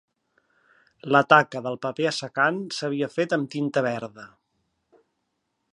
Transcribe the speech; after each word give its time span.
La 1.15 1.21
taca 1.33 1.61
del 1.67 1.77
paper 1.83 2.07
assecant 2.13 2.59
s'havia 2.77 3.13
fet 3.19 3.37
amb 3.39 3.53
tinta 3.57 3.85
verda. 3.91 4.25